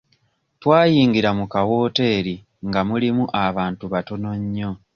Twayingira 0.61 1.29
mu 1.37 1.45
kawooteeri 1.53 2.35
nga 2.67 2.81
mulimu 2.87 3.23
abantu 3.47 3.83
batono 3.93 4.29
nnyo. 4.41 4.71